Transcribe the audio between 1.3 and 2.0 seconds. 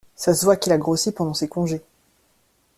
ses congés.